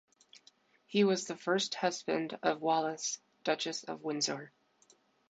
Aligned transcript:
He 0.87 1.03
was 1.03 1.25
the 1.27 1.37
first 1.37 1.75
husband 1.75 2.35
of 2.41 2.59
Wallis, 2.59 3.19
Duchess 3.43 3.83
of 3.83 4.01
Windsor. 4.01 4.51